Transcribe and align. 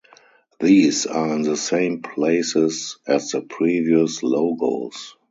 These 0.59 1.05
are 1.05 1.31
in 1.35 1.43
the 1.43 1.55
same 1.55 2.01
places 2.01 2.97
as 3.05 3.29
the 3.29 3.41
previous 3.43 4.23
logos. 4.23 5.13